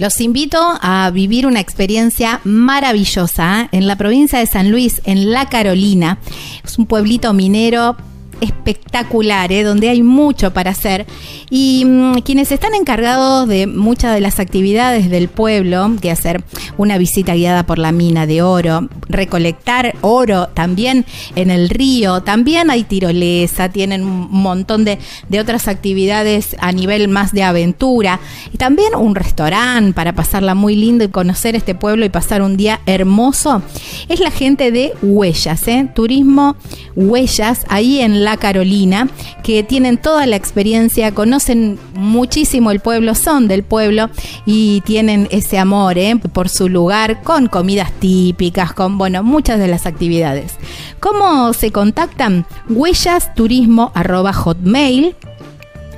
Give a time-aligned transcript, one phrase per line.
[0.00, 3.68] Los invito a vivir una experiencia maravillosa ¿eh?
[3.72, 6.16] en la provincia de San Luis, en La Carolina.
[6.64, 7.96] Es un pueblito minero
[8.40, 9.62] espectacular, ¿eh?
[9.62, 11.06] donde hay mucho para hacer.
[11.50, 16.42] Y mm, quienes están encargados de muchas de las actividades del pueblo, que hacer
[16.76, 21.04] una visita guiada por la mina de oro, recolectar oro también
[21.36, 27.08] en el río, también hay tirolesa, tienen un montón de, de otras actividades a nivel
[27.08, 28.20] más de aventura,
[28.52, 32.56] y también un restaurante para pasarla muy lindo y conocer este pueblo y pasar un
[32.56, 33.62] día hermoso,
[34.08, 35.88] es la gente de Huellas, ¿eh?
[35.94, 36.56] Turismo
[36.96, 39.08] Huellas, ahí en la Carolina,
[39.42, 44.10] que tienen toda la experiencia, conocen muchísimo el pueblo, son del pueblo
[44.46, 46.16] y tienen ese amor ¿eh?
[46.16, 50.54] por su lugar con comidas típicas, con bueno, muchas de las actividades.
[51.00, 52.46] ¿Cómo se contactan?
[52.68, 55.14] Huellas Turismo hotmail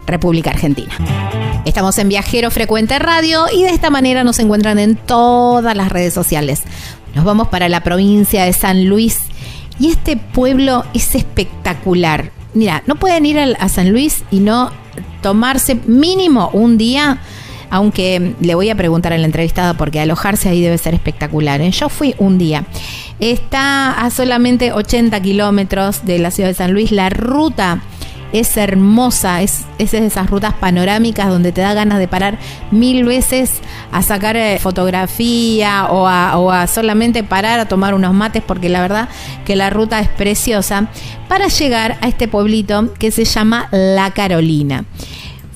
[0.06, 0.92] República Argentina.
[1.66, 6.14] Estamos en Viajero Frecuente Radio y de esta manera nos encuentran en todas las redes
[6.14, 6.64] sociales.
[7.14, 9.20] Nos vamos para la provincia de San Luis
[9.80, 12.32] y este pueblo es espectacular.
[12.54, 14.72] Mira, no pueden ir a, San Luis y no
[15.22, 17.20] tomarse mínimo un día,
[17.70, 21.62] aunque le voy a preguntar a la entrevistada porque alojarse ahí debe ser espectacular.
[21.62, 21.72] ¿eh?
[21.72, 22.66] Yo fui un día.
[23.20, 26.92] Está a solamente 80 kilómetros de la ciudad de San Luis.
[26.92, 27.82] La ruta
[28.34, 32.38] es hermosa, es, de esas rutas panorámicas donde te da ganas de parar
[32.72, 33.62] mil veces
[33.92, 38.70] a sacar eh, fotografía o a, o a solamente parar a tomar unos mates porque
[38.70, 39.10] la verdad
[39.46, 40.88] que la ruta es preciosa
[41.28, 44.86] para llegar a este pueblito que se llama La Carolina.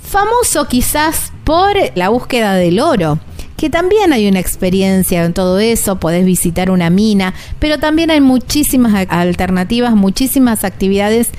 [0.02, 3.20] Famoso quizás por la búsqueda del oro
[3.58, 8.22] que también hay una experiencia en todo eso, podés visitar una mina, pero también hay
[8.22, 11.30] muchísimas alternativas, muchísimas actividades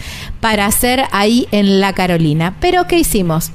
[0.40, 2.56] para hacer ahí en La Carolina.
[2.60, 3.50] Pero ¿qué hicimos?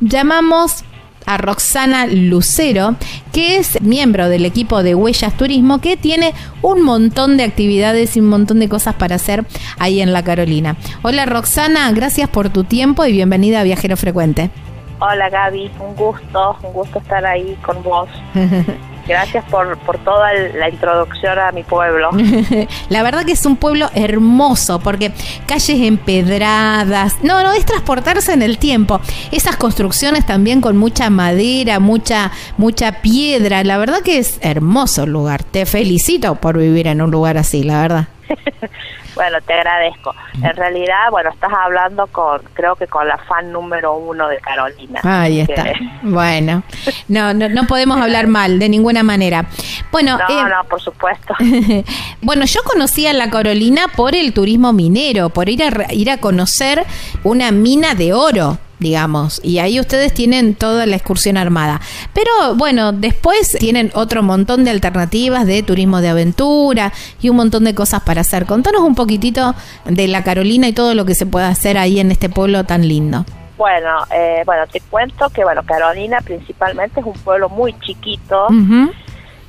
[0.00, 0.84] Llamamos
[1.26, 2.94] a Roxana Lucero,
[3.32, 8.20] que es miembro del equipo de Huellas Turismo, que tiene un montón de actividades y
[8.20, 9.44] un montón de cosas para hacer
[9.78, 10.76] ahí en La Carolina.
[11.02, 14.50] Hola Roxana, gracias por tu tiempo y bienvenida a Viajero Frecuente.
[14.98, 18.08] Hola Gaby, un gusto, un gusto estar ahí con vos.
[19.06, 22.10] Gracias por, por toda la introducción a mi pueblo.
[22.88, 25.12] la verdad que es un pueblo hermoso porque
[25.46, 27.22] calles empedradas.
[27.22, 29.00] No, no, es transportarse en el tiempo.
[29.30, 33.62] Esas construcciones también con mucha madera, mucha, mucha piedra.
[33.62, 35.44] La verdad que es hermoso el lugar.
[35.44, 38.08] Te felicito por vivir en un lugar así, la verdad.
[39.16, 40.14] Bueno, te agradezco.
[40.34, 45.00] En realidad, bueno, estás hablando con, creo que con la fan número uno de Carolina.
[45.02, 45.64] Ahí está.
[46.02, 46.62] Bueno,
[47.08, 49.46] no, no, no, podemos hablar mal de ninguna manera.
[49.90, 51.34] Bueno, no, eh, no, por supuesto.
[52.20, 56.18] bueno, yo conocí a la Carolina por el turismo minero, por ir a ir a
[56.18, 56.84] conocer
[57.24, 61.80] una mina de oro digamos, y ahí ustedes tienen toda la excursión armada.
[62.12, 67.64] Pero bueno, después tienen otro montón de alternativas de turismo de aventura y un montón
[67.64, 68.46] de cosas para hacer.
[68.46, 69.54] Contanos un poquitito
[69.84, 72.86] de la Carolina y todo lo que se puede hacer ahí en este pueblo tan
[72.86, 73.24] lindo.
[73.56, 78.48] Bueno, eh, bueno, te cuento que bueno, Carolina principalmente es un pueblo muy chiquito.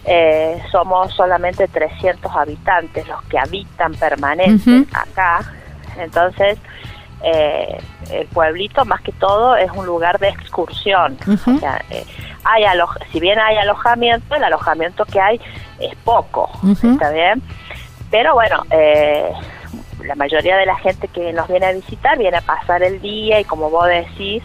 [0.06, 5.42] Eh, somos solamente 300 habitantes los que habitan permanentes acá.
[6.00, 6.58] Entonces,
[7.24, 7.78] eh,
[8.12, 11.18] el pueblito más que todo es un lugar de excursión.
[11.28, 12.06] o sea, eh,
[12.44, 12.64] hay
[13.12, 15.42] si bien hay alojamiento, el alojamiento que hay
[15.80, 17.42] es poco, ¿está bien?
[18.10, 19.32] Pero bueno, eh,
[20.06, 23.40] la mayoría de la gente que nos viene a visitar viene a pasar el día
[23.40, 24.44] y como vos decís,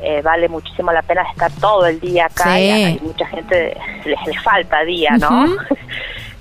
[0.00, 4.26] eh, vale muchísimo la pena estar todo el día acá y hay mucha gente les,
[4.26, 5.46] les falta día, ¿no?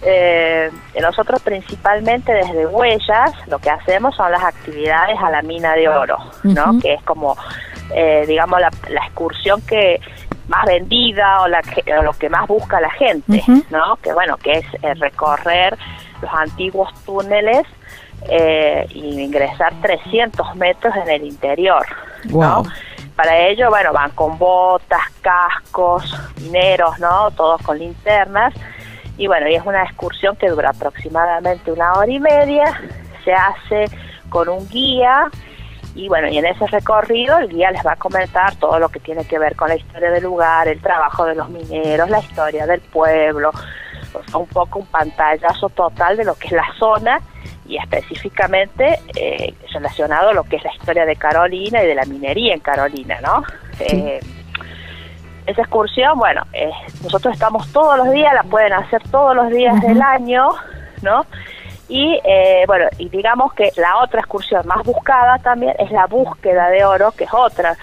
[0.01, 0.69] Eh,
[1.01, 6.18] nosotros principalmente desde Huellas lo que hacemos son las actividades a la mina de oro,
[6.44, 6.80] ¿no?
[6.80, 7.36] Que es como,
[7.94, 8.69] eh, digamos, la,
[9.06, 10.00] excursión que
[10.47, 11.62] más vendida o, la
[12.03, 13.97] lo que más busca la gente, ¿no?
[13.97, 15.77] Que bueno, que es eh, recorrer
[16.21, 17.65] los antiguos túneles
[18.30, 21.86] eh, y ingresar 300 metros en el interior,
[22.25, 22.63] ¿no?
[23.15, 27.31] Para ello, bueno, van con botas, cascos, mineros, ¿no?
[27.31, 28.53] Todos con linternas.
[29.17, 32.81] Y bueno, y es una excursión que dura aproximadamente una hora y media.
[33.23, 33.85] Se hace
[34.29, 35.29] con un guía
[35.95, 39.00] y bueno, y en ese recorrido el guía les va a comentar todo lo que
[39.00, 42.67] tiene que ver con la historia del lugar, el trabajo de los mineros, la historia
[42.67, 43.51] del pueblo,
[44.33, 47.21] un poco un pantallazo total de lo que es la zona
[47.65, 52.03] y específicamente eh, relacionado a lo que es la historia de Carolina y de la
[52.06, 53.44] minería en Carolina, ¿no?
[53.79, 54.19] Eh,
[55.45, 56.71] esa excursión, bueno, eh,
[57.03, 60.50] nosotros estamos todos los días, la pueden hacer todos los días del año,
[61.01, 61.25] ¿no?
[61.88, 66.69] Y eh, bueno, y digamos que la otra excursión más buscada también es la búsqueda
[66.69, 67.77] de oro, que es otra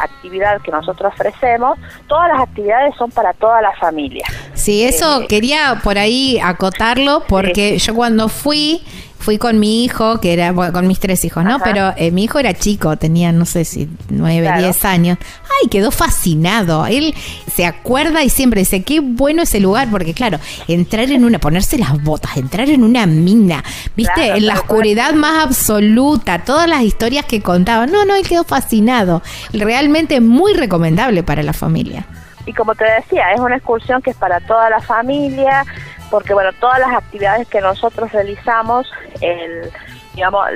[0.00, 1.76] actividad que nosotros ofrecemos.
[2.06, 4.24] Todas las actividades son para toda la familia.
[4.54, 8.82] Sí, eso quería por ahí acotarlo porque yo cuando fui
[9.18, 11.58] fui con mi hijo, que era, con mis tres hijos, ¿no?
[11.60, 15.18] Pero eh, mi hijo era chico, tenía, no sé si nueve, diez años.
[15.44, 16.86] Ay, quedó fascinado.
[16.86, 17.14] Él
[17.52, 20.38] se acuerda y siempre dice, qué bueno ese lugar, porque claro,
[20.68, 23.64] entrar en una, ponerse las botas, entrar en una mina,
[23.96, 27.90] viste, en la oscuridad más absoluta, todas las historias que contaban.
[27.90, 29.22] No, no, él quedó fascinado.
[29.52, 32.06] Realmente muy recomendable para la familia.
[32.46, 35.64] Y como te decía, es una excursión que es para toda la familia,
[36.10, 38.90] porque bueno, todas las actividades que nosotros realizamos,
[39.20, 39.70] el,
[40.14, 40.46] digamos,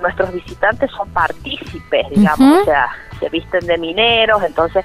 [0.00, 2.88] nuestros visitantes son partícipes, digamos, o sea,
[3.20, 4.84] se visten de mineros, entonces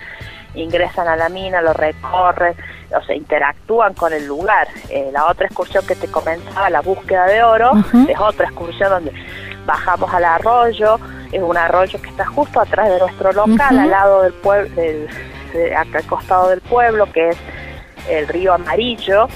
[0.55, 2.55] ingresan a la mina, lo recorren,
[2.95, 4.67] o sea, interactúan con el lugar.
[4.89, 7.73] Eh, la otra excursión que te comentaba, la búsqueda de oro,
[8.07, 9.13] es otra excursión donde
[9.65, 10.99] bajamos al arroyo,
[11.31, 15.07] es un arroyo que está justo atrás de nuestro local, al lado del pueblo, del,
[15.75, 17.37] acá al costado del pueblo, que es
[18.09, 19.27] el río Amarillo,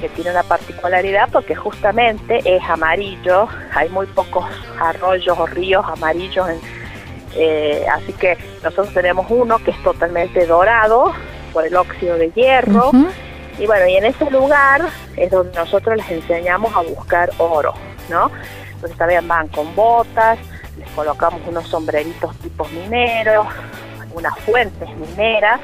[0.00, 4.44] que tiene una particularidad porque justamente es amarillo, hay muy pocos
[4.80, 6.46] arroyos o ríos amarillos,
[7.34, 11.12] eh, así que nosotros tenemos uno que es totalmente dorado
[11.52, 12.90] por el óxido de hierro,
[13.58, 14.82] y bueno, y en ese lugar
[15.16, 17.74] es donde nosotros les enseñamos a buscar oro,
[18.08, 18.30] ¿no?
[18.74, 20.38] Entonces también van con botas,
[20.78, 23.46] les colocamos unos sombreritos tipos mineros,
[24.14, 25.60] unas fuentes mineras,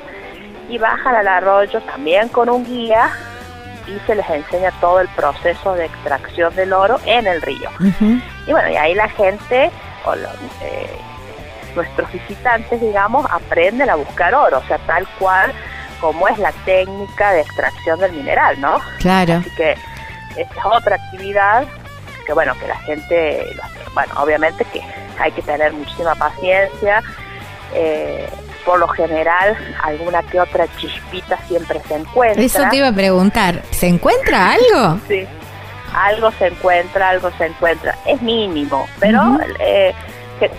[0.68, 3.10] y bajan al arroyo también con un guía
[3.86, 7.70] y se les enseña todo el proceso de extracción del oro en el río.
[8.46, 9.70] Y bueno, y ahí la gente,
[10.04, 10.90] o eh,
[11.74, 15.52] nuestros visitantes, digamos, aprenden a buscar oro, o sea, tal cual
[16.00, 18.78] como es la técnica de extracción del mineral, ¿no?
[18.98, 19.34] Claro.
[19.34, 19.72] Así que
[20.36, 21.66] esta es otra actividad
[22.26, 23.56] que, bueno, que la gente,
[23.94, 24.82] bueno, obviamente que
[25.18, 27.02] hay que tener muchísima paciencia.
[27.72, 28.28] Eh,
[28.64, 32.42] por lo general alguna que otra chispita siempre se encuentra.
[32.42, 35.00] Eso te iba a preguntar, ¿se encuentra algo?
[35.08, 35.26] Sí,
[35.94, 37.96] algo se encuentra, algo se encuentra.
[38.06, 39.94] Es mínimo, pero eh,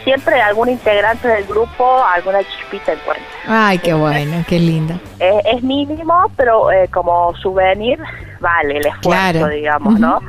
[0.04, 3.26] siempre algún integrante del grupo alguna chispita encuentra.
[3.48, 4.94] Ay, qué bueno, qué lindo.
[5.20, 8.00] es mínimo, pero eh, como souvenir
[8.40, 10.20] vale el esfuerzo, digamos, ¿no?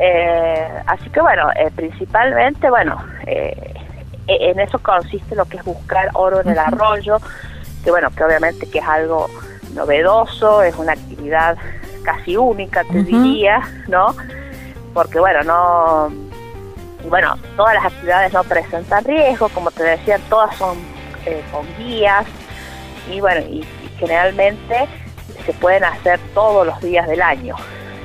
[0.00, 3.74] Eh, así que bueno, principalmente, bueno, eh,
[4.28, 7.18] en eso consiste lo que es buscar oro en el arroyo,
[7.82, 9.28] que bueno, que obviamente que es algo
[9.74, 11.56] novedoso, es una actividad
[12.02, 14.14] casi única, te diría, ¿no?
[14.94, 16.12] Porque bueno, no
[17.08, 20.76] bueno, todas las actividades no presentan riesgo, como te decía, todas son
[21.24, 22.26] eh, con guías
[23.10, 23.64] y bueno, y,
[23.98, 24.86] generalmente
[25.44, 27.56] se pueden hacer todos los días del año,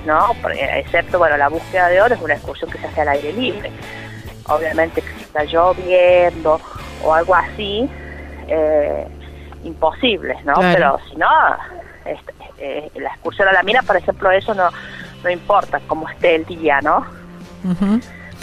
[0.07, 0.31] ¿no?
[0.55, 3.71] excepto, bueno, la búsqueda de oro es una excursión que se hace al aire libre
[4.47, 6.59] obviamente que si está lloviendo
[7.03, 7.89] o algo así,
[8.47, 9.07] eh,
[9.63, 10.53] imposibles, ¿no?
[10.55, 11.27] Pero si no,
[12.05, 14.69] este, eh, la excursión a la mina, por ejemplo, eso no,
[15.23, 17.05] no importa cómo esté el día, ¿no?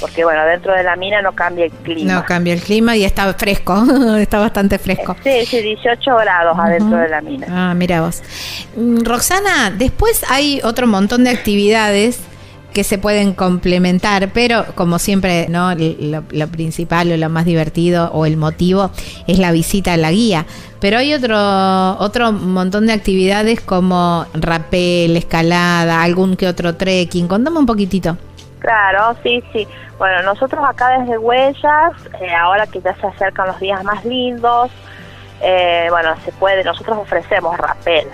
[0.01, 2.15] Porque bueno, dentro de la mina no cambia el clima.
[2.15, 3.85] No cambia el clima y está fresco,
[4.19, 5.15] está bastante fresco.
[5.23, 7.47] Sí, sí, 18 grados adentro de la mina.
[7.51, 8.23] Ah, mira vos.
[8.77, 12.23] Mm, Roxana, después hay otro montón de actividades
[12.73, 15.75] que se pueden complementar, pero como siempre, ¿no?
[15.75, 18.91] Lo, principal o lo más divertido o el motivo
[19.27, 20.47] es la visita a la guía.
[20.81, 21.37] Pero hay otro,
[21.99, 27.29] otro montón de actividades como rapel, escalada, algún que otro trekking.
[27.29, 28.17] Contame un poquitito.
[28.61, 29.67] Claro, sí, sí.
[29.99, 34.71] Bueno, nosotros acá desde Huellas, eh, ahora que ya se acercan los días más lindos,
[35.43, 38.07] eh, bueno, se puede, nosotros ofrecemos rapel.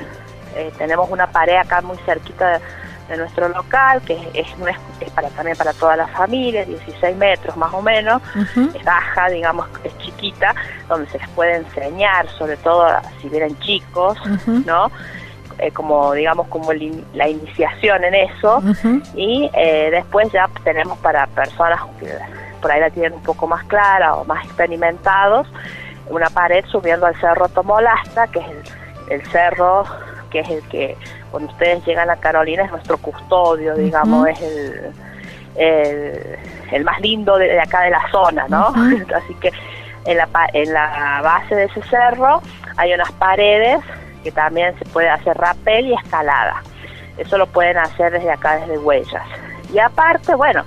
[0.56, 2.60] Eh, tenemos una pared acá muy cerquita de
[3.08, 4.46] de nuestro local, que es,
[5.00, 8.20] es, para también para toda la familia, 16 metros más o menos,
[8.74, 10.54] es baja, digamos, es chiquita,
[10.88, 12.86] donde se les puede enseñar, sobre todo
[13.20, 14.18] si vienen chicos,
[14.64, 14.90] ¿no?
[15.58, 16.70] Eh, como digamos como
[17.14, 18.62] la iniciación en eso.
[19.14, 22.12] Y eh, después ya tenemos para personas que
[22.60, 25.46] por ahí la tienen un poco más clara o más experimentados
[26.08, 28.46] una pared subiendo al cerro Tomolasta que es
[29.10, 29.84] el cerro
[30.30, 30.96] que es el que
[31.30, 34.92] cuando ustedes llegan a Carolina es nuestro custodio, digamos, es el,
[36.72, 38.68] el, más lindo de, acá de la zona, ¿no?
[39.14, 39.52] Así que
[40.04, 42.40] en la, en la base de ese cerro
[42.76, 43.80] hay unas paredes
[44.22, 46.62] que también se puede hacer rappel y escalada.
[47.16, 49.26] Eso lo pueden hacer desde acá, desde Huellas.
[49.72, 50.64] Y aparte, bueno,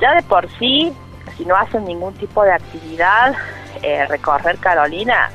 [0.00, 0.92] ya de por sí,
[1.36, 3.34] si no hacen ningún tipo de actividad,
[3.82, 5.30] eh, recorrer Carolina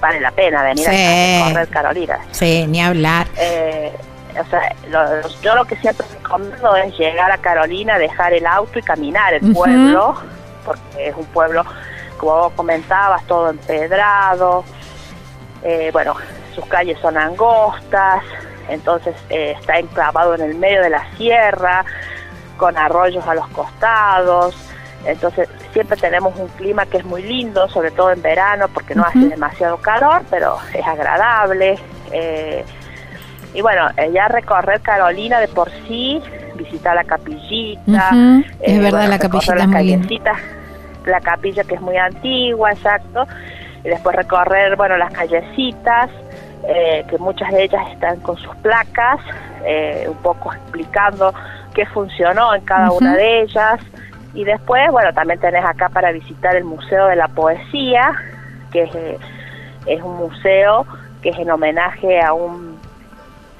[0.00, 2.18] vale la pena venir a correr Carolina.
[2.32, 3.26] Sí, ni hablar.
[3.36, 3.92] Eh,
[4.40, 4.74] o sea,
[5.42, 9.52] yo lo que siempre recomiendo es llegar a Carolina, dejar el auto y caminar el
[9.52, 10.16] pueblo,
[10.64, 11.64] porque es un pueblo,
[12.18, 14.64] como vos comentabas, todo empedrado.
[15.62, 16.14] Eh, bueno,
[16.54, 18.22] sus calles son angostas,
[18.68, 21.84] entonces eh, está enclavado en el medio de la sierra,
[22.56, 24.54] con arroyos a los costados.
[25.06, 29.04] Entonces siempre tenemos un clima que es muy lindo, sobre todo en verano, porque no
[29.04, 31.78] hace demasiado calor, pero es agradable.
[32.12, 32.64] Eh,
[33.52, 36.20] y bueno, eh, ya recorrer Carolina de por sí,
[36.54, 38.10] visitar la capillita.
[38.60, 40.20] es eh, verdad, la capillita es muy
[41.04, 43.26] La capilla que es muy antigua, exacto.
[43.84, 46.10] Y después recorrer, bueno, las callecitas,
[46.66, 49.20] que muchas de ellas están con sus placas,
[50.08, 51.34] un poco explicando
[51.74, 53.80] qué funcionó en cada una de ellas.
[54.34, 58.12] Y después, bueno, también tenés acá para visitar el Museo de la Poesía,
[58.72, 59.18] que es, eh,
[59.86, 60.86] es un museo
[61.22, 62.74] que es en homenaje a un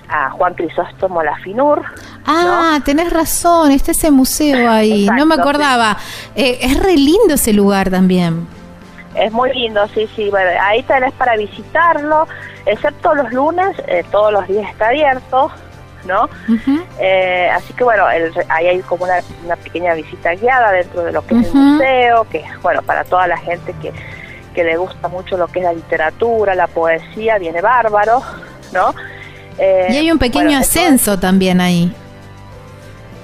[0.08, 1.82] a Juan Crisóstomo Lafinur.
[2.26, 5.96] Ah, tenés razón, está ese museo ahí, no me acordaba.
[6.34, 8.46] Eh, es re lindo ese lugar también.
[9.14, 12.26] Es muy lindo, sí, sí, bueno, ahí tenés para visitarlo,
[12.66, 15.52] excepto los lunes, eh, todos los días está abierto,
[16.06, 16.28] ¿no?
[16.98, 21.38] Eh, así que bueno, ahí hay como una, pequeña visita guiada dentro de lo que
[21.38, 23.92] es el museo, que bueno para toda la gente que,
[24.54, 28.22] que le gusta mucho lo que es la literatura, la poesía, viene bárbaro,
[28.72, 28.94] ¿no?
[29.58, 31.94] Eh, y hay un pequeño ascenso también ahí.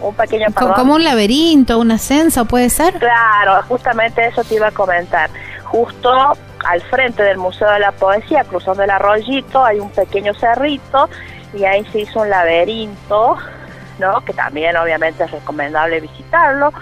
[0.01, 2.95] Un pequeño Como un laberinto, un ascenso, ¿puede ser?
[2.95, 5.29] Claro, justamente eso te iba a comentar.
[5.65, 6.11] Justo
[6.65, 11.09] al frente del Museo de la Poesía, cruzando el arroyito, hay un pequeño cerrito
[11.53, 13.37] y ahí se hizo un laberinto,
[13.99, 14.21] ¿no?
[14.25, 16.73] Que también obviamente es recomendable visitarlo.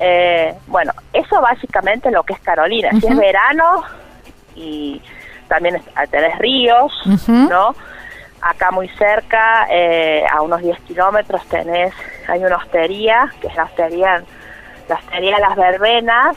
[0.00, 2.90] Eh, bueno, eso básicamente lo que es Carolina.
[3.00, 3.82] Si es verano
[4.54, 5.02] y
[5.48, 6.92] también tenés ríos,
[7.26, 7.74] ¿no?
[8.40, 11.92] Acá muy cerca, eh, a unos 10 kilómetros, tenés,
[12.28, 14.22] hay una hostería, que es la hostería,
[14.88, 16.36] la hostería Las Verbenas.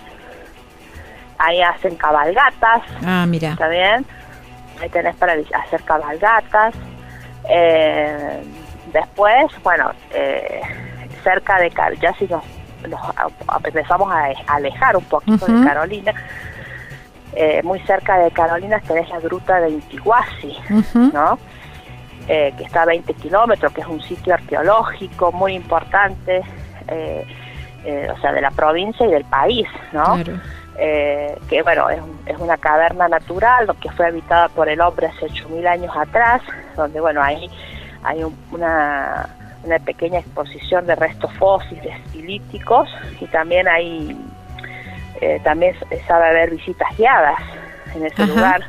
[1.38, 2.82] Ahí hacen cabalgatas.
[3.06, 3.52] Ah, mira.
[3.52, 4.06] ¿Está bien?
[4.80, 6.74] Ahí tenés para hacer cabalgatas.
[7.54, 8.44] Eh,
[8.94, 10.62] después, bueno, eh,
[11.22, 12.44] cerca de ya si nos,
[13.66, 16.14] empezamos a alejar un poquito de Carolina,
[17.34, 20.58] eh, muy cerca de Carolina tenés la gruta de Intiguasi,
[21.14, 21.38] ¿no?
[22.28, 26.42] Eh, que está a 20 kilómetros, que es un sitio arqueológico muy importante,
[26.88, 30.18] o sea, de la provincia y del país, ¿no?
[31.50, 35.68] Que bueno, es, es, una caverna natural que fue habitada por el hombre hace 8.000
[35.68, 36.42] años atrás,
[36.76, 37.50] donde bueno, ahí
[38.04, 39.30] hay una,
[39.64, 44.18] una pequeña exposición de restos fósiles estilíticos y también hay
[45.22, 45.76] eh, también
[46.08, 47.40] sabe haber visitas guiadas
[47.96, 48.64] en ese lugar.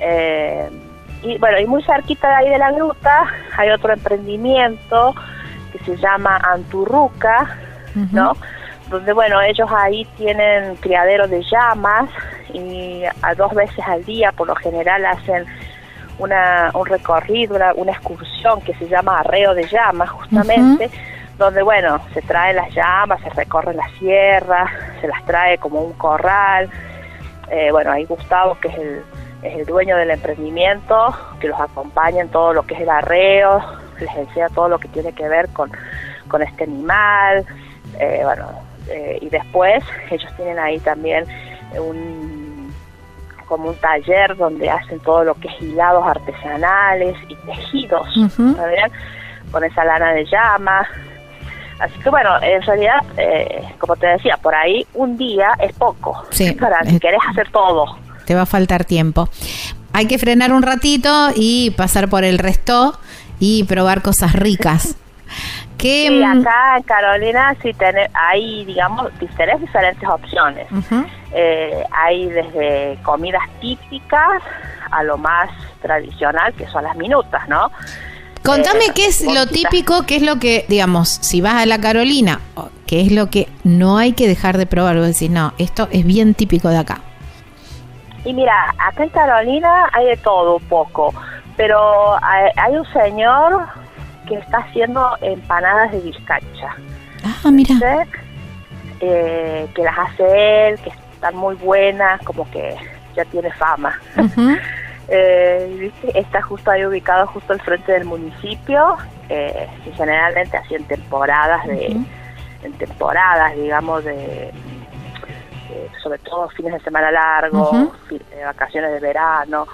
[0.00, 0.68] Eh,
[1.22, 3.26] y bueno, y muy cerquita de ahí de la gruta
[3.56, 5.14] hay otro emprendimiento
[5.72, 7.56] que se llama Anturruca,
[8.10, 8.32] ¿no?
[8.92, 12.10] Donde, bueno, ellos ahí tienen criadero de llamas
[12.52, 15.46] y a dos veces al día, por lo general, hacen
[16.18, 20.90] una, un recorrido, una, excursión que se llama Arreo de Llamas, justamente,
[21.38, 24.70] donde, bueno, se traen las llamas, se recorre la sierra,
[25.00, 26.68] se las trae como un corral.
[27.50, 29.02] Eh, bueno, ahí Gustavo, que es el,
[29.42, 33.64] es el dueño del emprendimiento, que los acompaña en todo lo que es el arreo,
[33.98, 35.72] les enseña todo lo que tiene que ver con,
[36.28, 37.46] con este animal.
[37.98, 41.24] Eh, bueno, eh, y después ellos tienen ahí también
[41.78, 42.52] un
[43.52, 48.08] como un taller donde hacen todo lo que es hilados artesanales y tejidos,
[49.50, 50.88] Con esa lana de llama.
[51.78, 56.24] Así que bueno, en realidad, eh, como te decía, por ahí un día es poco
[56.60, 57.98] para si querés hacer todo.
[58.24, 59.28] Te va a faltar tiempo.
[59.92, 62.98] Hay que frenar un ratito y pasar por el resto
[63.38, 64.96] y probar cosas ricas.
[65.82, 66.06] ¿Qué?
[66.08, 70.68] Sí, acá en Carolina sí tiene, hay, digamos, diferentes, diferentes opciones.
[71.34, 74.42] Eh, hay desde comidas típicas
[74.92, 77.72] a lo más tradicional, que son las minutas, ¿no?
[78.44, 81.80] Contame eh, qué es lo típico, qué es lo que, digamos, si vas a la
[81.80, 82.38] Carolina,
[82.86, 84.96] qué es lo que no hay que dejar de probar.
[84.96, 87.00] Vos decís, no, esto es bien típico de acá.
[88.24, 91.12] Y mira, acá en Carolina hay de todo un poco,
[91.56, 93.66] pero hay, un señor
[94.26, 96.76] que está haciendo empanadas de bizcacha.
[97.24, 97.74] Ah, mira.
[99.00, 102.76] Eh, que las hace él, que están muy buenas, como que
[103.16, 103.98] ya tiene fama.
[105.08, 108.96] eh, está justo ahí ubicado, justo al frente del municipio,
[109.28, 111.96] eh, y generalmente así en temporadas de,
[112.62, 114.52] en temporadas, digamos, de
[116.02, 119.66] sobre todo fines de semana largos, eh, vacaciones de verano,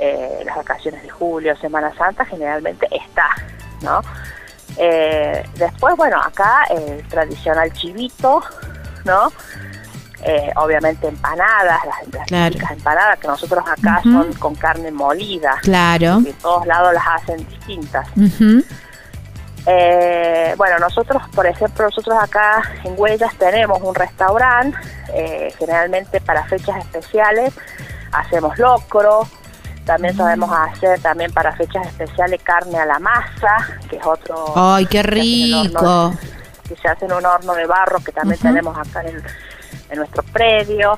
[0.00, 3.28] eh, las vacaciones de julio, Semana Santa, generalmente está,
[3.82, 4.00] ¿no?
[5.56, 8.42] después, bueno, acá el tradicional chivito,
[9.04, 9.30] ¿no?
[10.56, 11.80] obviamente empanadas,
[12.30, 15.58] las, empanadas que nosotros acá son con carne molida.
[15.62, 16.22] Claro.
[16.24, 18.06] En todos lados las hacen distintas.
[19.66, 24.76] Eh, bueno, nosotros, por ejemplo, nosotros acá en Huellas tenemos un restaurante,
[25.12, 27.52] eh, generalmente para fechas especiales
[28.12, 29.28] hacemos locro,
[29.90, 33.56] también sabemos hacer también para fechas especiales carne a la masa,
[33.88, 34.52] que es otro...
[34.54, 36.14] ¡Ay, qué rico!
[36.68, 39.20] Que se hace en un horno de barro que también tenemos acá en,
[39.96, 40.96] nuestro predio.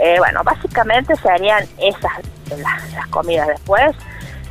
[0.00, 2.14] Eh, bueno, básicamente serían esas
[2.58, 3.94] las comidas después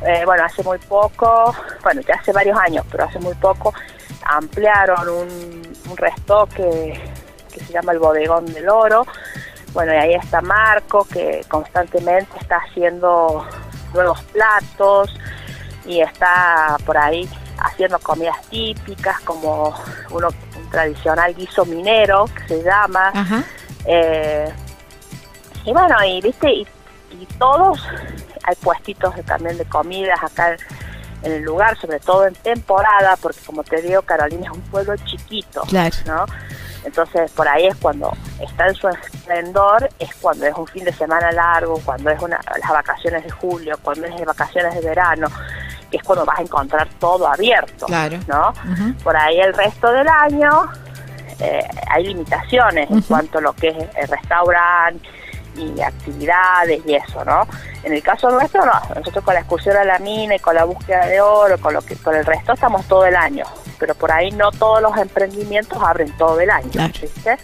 [0.06, 3.74] eh, bueno, hace muy poco, bueno, ya hace varios años, pero hace muy poco
[4.24, 6.98] ampliaron un, un restoque
[7.52, 9.06] que se llama el Bodegón del Oro.
[9.74, 13.46] Bueno, y ahí está Marco, que constantemente está haciendo
[13.96, 15.14] nuevos platos
[15.84, 19.74] y está por ahí haciendo comidas típicas como
[20.10, 23.12] uno, un tradicional guiso minero que se llama.
[23.84, 24.52] Eh,
[25.64, 26.66] y bueno, y viste, y,
[27.12, 27.80] y todos
[28.44, 30.56] hay puestitos también de comidas acá
[31.22, 34.94] en el lugar, sobre todo en temporada, porque como te digo, Carolina es un pueblo
[35.04, 35.62] chiquito,
[36.06, 36.26] ¿no?
[36.84, 40.92] Entonces por ahí es cuando está en su esplendor, es cuando es un fin de
[40.92, 45.28] semana largo, cuando es una, las vacaciones de julio, cuando es vacaciones de verano,
[45.90, 47.86] que es cuando vas a encontrar todo abierto,
[48.28, 48.52] ¿no?
[49.02, 50.68] Por ahí el resto del año
[51.40, 55.08] eh, hay limitaciones en cuanto a lo que es el restaurante
[55.56, 57.46] y actividades y eso, ¿no?
[57.82, 58.72] En el caso nuestro, no.
[58.94, 61.82] Nosotros con la excursión a la mina y con la búsqueda de oro, con lo
[61.82, 63.44] que con el resto estamos todo el año.
[63.78, 67.36] Pero por ahí no todos los emprendimientos abren todo el año, ¿viste?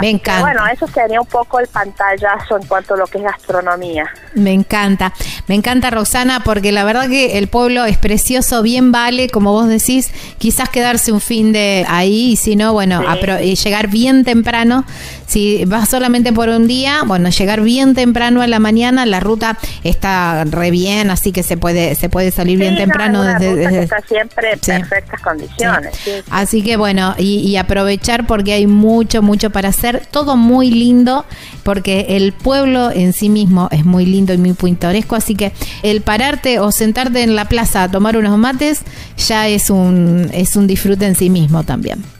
[0.00, 0.40] Me encanta.
[0.40, 4.06] bueno, eso sería un poco el pantallazo en cuanto a lo que es gastronomía.
[4.34, 5.12] Me encanta,
[5.46, 9.68] me encanta Roxana, porque la verdad que el pueblo es precioso, bien vale, como vos
[9.68, 13.02] decís, quizás quedarse un fin de ahí, y si no, bueno,
[13.40, 14.84] llegar bien temprano.
[15.26, 19.58] Si vas solamente por un día, bueno, llegar bien temprano a la mañana, la ruta
[19.82, 24.52] está re bien, así que se puede se puede salir bien temprano desde, está siempre
[24.52, 25.94] en perfectas condiciones.
[26.30, 31.24] Así que bueno, y, y aprovechar porque hay mucho, mucho para hacer todo muy lindo
[31.62, 36.02] porque el pueblo en sí mismo es muy lindo y muy pintoresco, así que el
[36.02, 38.82] pararte o sentarte en la plaza a tomar unos mates
[39.16, 42.13] ya es un, es un disfrute en sí mismo también.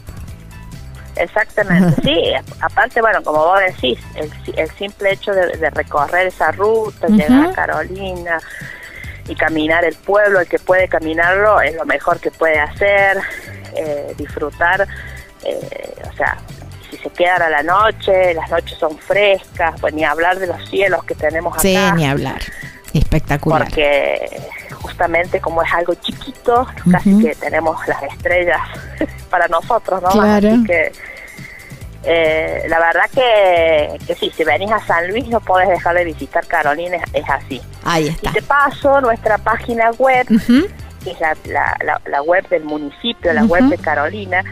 [1.15, 7.49] Exactamente, sí, aparte, bueno, como vos decís, el, simple hecho de, recorrer esa ruta, llegar
[7.49, 8.39] a Carolina
[9.27, 13.17] y caminar el pueblo, el que puede caminarlo es lo mejor que puede hacer,
[13.75, 14.87] eh, disfrutar,
[15.43, 16.37] eh, o sea,
[16.89, 20.69] si se quedan a la noche, las noches son frescas, pues ni hablar de los
[20.69, 21.61] cielos que tenemos acá.
[21.61, 22.41] Sí, ni hablar.
[22.99, 23.65] Espectacular.
[23.65, 24.41] Porque
[24.81, 28.61] justamente como es algo chiquito, casi que tenemos las estrellas
[29.29, 30.09] para nosotros, ¿no?
[30.09, 30.49] Claro.
[30.49, 30.91] Así que
[32.07, 36.05] eh, la verdad que, que sí, si venís a San Luis no podés dejar de
[36.05, 37.59] visitar Carolina, es, así.
[37.83, 38.29] Ahí está.
[38.29, 43.63] Y te paso nuestra página web, que es la, la, web del municipio, la web
[43.63, 44.43] de Carolina,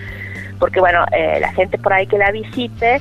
[0.60, 3.00] porque bueno, eh, la gente por ahí que la visite,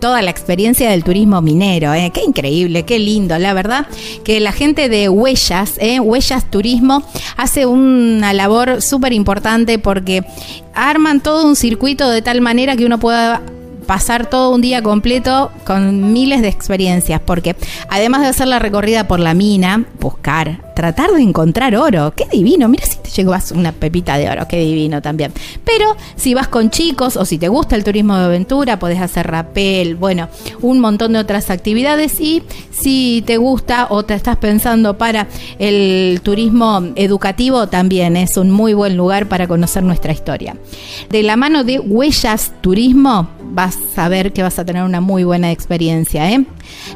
[0.00, 1.94] toda la experiencia del turismo minero.
[1.94, 2.10] ¿eh?
[2.12, 3.86] Qué increíble, qué lindo, la verdad.
[4.24, 6.00] Que la gente de Huellas, ¿eh?
[6.00, 7.04] Huellas Turismo,
[7.36, 10.24] hace una labor súper importante porque
[10.74, 13.40] arman todo un circuito de tal manera que uno pueda
[13.90, 17.56] pasar todo un día completo con miles de experiencias, porque
[17.88, 22.68] además de hacer la recorrida por la mina, buscar, tratar de encontrar oro, qué divino,
[22.68, 25.32] mira si te llevas una pepita de oro, qué divino también.
[25.64, 29.26] Pero si vas con chicos o si te gusta el turismo de aventura, podés hacer
[29.26, 30.28] rapel, bueno,
[30.60, 35.26] un montón de otras actividades y si te gusta o te estás pensando para
[35.58, 40.54] el turismo educativo, también es un muy buen lugar para conocer nuestra historia.
[41.10, 45.24] De la mano de Huellas Turismo, vas a ver que vas a tener una muy
[45.24, 46.30] buena experiencia.
[46.30, 46.46] ¿eh?